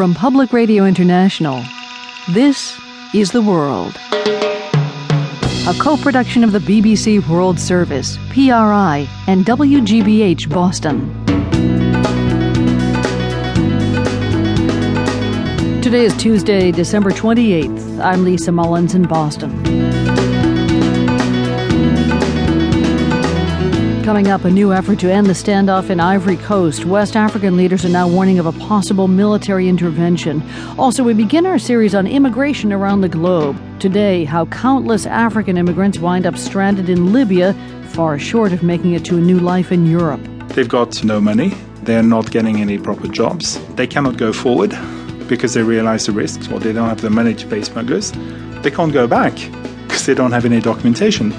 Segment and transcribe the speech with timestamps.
[0.00, 1.62] From Public Radio International,
[2.30, 2.80] this
[3.12, 3.96] is The World.
[5.68, 11.12] A co production of the BBC World Service, PRI, and WGBH Boston.
[15.82, 18.02] Today is Tuesday, December 28th.
[18.02, 19.59] I'm Lisa Mullins in Boston.
[24.10, 26.84] Coming up, a new effort to end the standoff in Ivory Coast.
[26.84, 30.42] West African leaders are now warning of a possible military intervention.
[30.76, 33.56] Also, we begin our series on immigration around the globe.
[33.78, 37.54] Today, how countless African immigrants wind up stranded in Libya,
[37.90, 40.20] far short of making it to a new life in Europe.
[40.48, 41.50] They've got no money,
[41.84, 44.76] they're not getting any proper jobs, they cannot go forward
[45.28, 48.10] because they realize the risks or they don't have the money to pay smugglers.
[48.62, 49.34] They can't go back
[49.86, 51.32] because they don't have any documentation.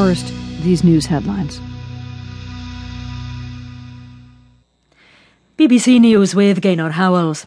[0.00, 1.60] First, these news headlines.
[5.58, 7.46] BBC News with Gaynor Howells.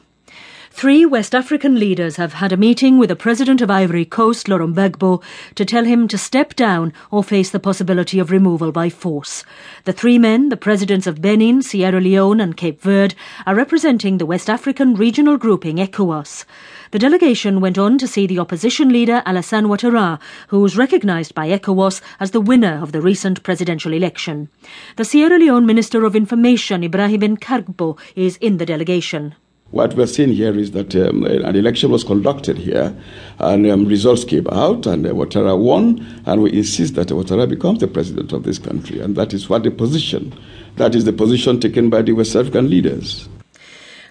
[0.75, 4.75] Three West African leaders have had a meeting with the President of Ivory Coast, Laurent
[4.75, 5.21] Gbagbo,
[5.53, 9.45] to tell him to step down or face the possibility of removal by force.
[9.85, 13.15] The three men, the presidents of Benin, Sierra Leone and Cape Verde,
[13.45, 16.43] are representing the West African regional grouping ECOWAS.
[16.89, 21.47] The delegation went on to see the opposition leader Alassane Ouattara, who was recognised by
[21.49, 24.49] ECOWAS as the winner of the recent presidential election.
[24.97, 29.35] The Sierra Leone Minister of Information, Ibrahim Kargbo, is in the delegation.
[29.73, 32.95] What we're seeing here is that um, an election was conducted here,
[33.39, 37.79] and um, results came out, and uh, Ouattara won, and we insist that Ouattara becomes
[37.79, 40.31] the president of this country, and that is what the position,
[40.75, 43.27] that is the position taken by the West African leaders.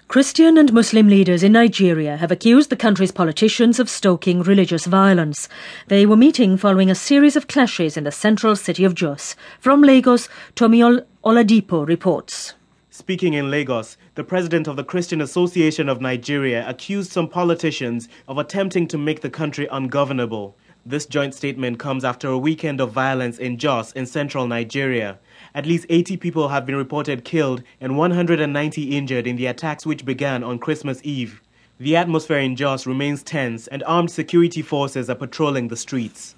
[0.09, 5.47] Christian and Muslim leaders in Nigeria have accused the country's politicians of stoking religious violence.
[5.87, 9.37] They were meeting following a series of clashes in the central city of Jos.
[9.61, 10.81] From Lagos, Tomi
[11.23, 12.53] Oladipo reports.
[13.03, 18.37] Speaking in Lagos, the president of the Christian Association of Nigeria accused some politicians of
[18.37, 20.55] attempting to make the country ungovernable.
[20.85, 25.19] This joint statement comes after a weekend of violence in Jos in central Nigeria.
[25.53, 30.05] At least 80 people have been reported killed and 190 injured in the attacks which
[30.05, 31.41] began on Christmas Eve.
[31.79, 36.35] The atmosphere in Jos remains tense and armed security forces are patrolling the streets.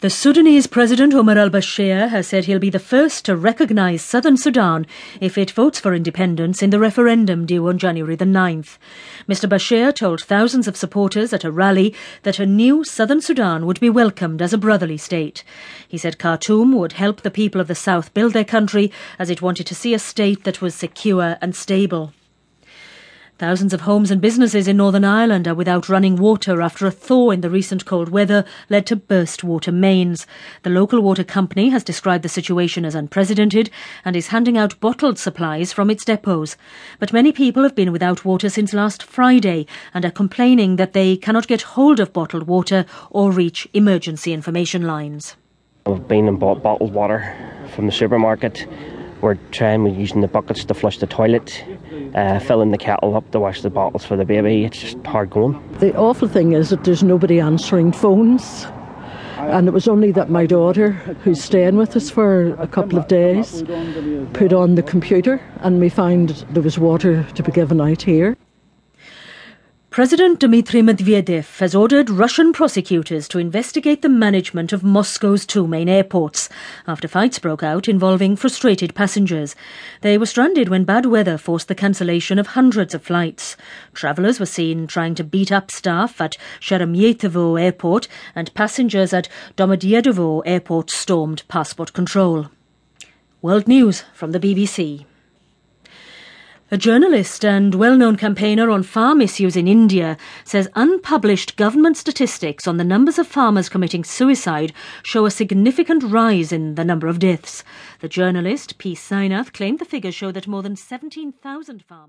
[0.00, 4.36] The Sudanese President Omar al Bashir has said he'll be the first to recognize southern
[4.36, 4.86] Sudan
[5.22, 8.76] if it votes for independence in the referendum due on January the 9th.
[9.26, 13.80] Mr Bashir told thousands of supporters at a rally that a new southern Sudan would
[13.80, 15.42] be welcomed as a brotherly state.
[15.88, 19.40] He said Khartoum would help the people of the south build their country as it
[19.40, 22.12] wanted to see a state that was secure and stable.
[23.38, 27.30] Thousands of homes and businesses in Northern Ireland are without running water after a thaw
[27.30, 30.26] in the recent cold weather led to burst water mains.
[30.62, 33.68] The local water company has described the situation as unprecedented
[34.06, 36.56] and is handing out bottled supplies from its depots.
[36.98, 41.18] But many people have been without water since last Friday and are complaining that they
[41.18, 45.36] cannot get hold of bottled water or reach emergency information lines.
[45.84, 47.36] I've been and bought bottled water
[47.74, 48.66] from the supermarket.
[49.20, 51.62] We're trying, we're using the buckets to flush the toilet
[52.16, 54.64] uh, filling the kettle up to wash the bottles for the baby.
[54.64, 55.62] It's just hard going.
[55.78, 58.66] The awful thing is that there's nobody answering phones.
[59.36, 63.06] And it was only that my daughter, who's staying with us for a couple of
[63.06, 63.62] days,
[64.32, 68.36] put on the computer and we found there was water to be given out here.
[69.96, 75.88] President Dmitry Medvedev has ordered Russian prosecutors to investigate the management of Moscow's two main
[75.88, 76.50] airports
[76.86, 79.56] after fights broke out involving frustrated passengers.
[80.02, 83.56] They were stranded when bad weather forced the cancellation of hundreds of flights.
[83.94, 90.42] Travellers were seen trying to beat up staff at Sheremetyevo Airport and passengers at Domodedovo
[90.44, 92.50] Airport stormed passport control.
[93.40, 95.06] World News from the BBC.
[96.68, 102.66] A journalist and well known campaigner on farm issues in India says unpublished government statistics
[102.66, 104.72] on the numbers of farmers committing suicide
[105.04, 107.62] show a significant rise in the number of deaths.
[108.00, 108.96] The journalist, P.
[108.96, 112.04] Sainath, claimed the figures show that more than 17,000 farmers.